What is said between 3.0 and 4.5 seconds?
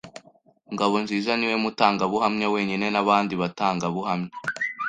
bandi batangabuhamya.